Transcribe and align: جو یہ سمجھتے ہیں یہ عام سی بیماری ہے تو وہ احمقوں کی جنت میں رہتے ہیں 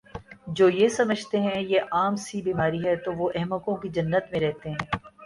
جو 0.49 0.69
یہ 0.69 0.87
سمجھتے 0.87 1.39
ہیں 1.39 1.61
یہ 1.61 1.91
عام 1.91 2.15
سی 2.15 2.41
بیماری 2.41 2.83
ہے 2.85 2.95
تو 2.95 3.13
وہ 3.13 3.29
احمقوں 3.35 3.75
کی 3.75 3.89
جنت 3.89 4.31
میں 4.31 4.39
رہتے 4.39 4.69
ہیں 4.69 4.97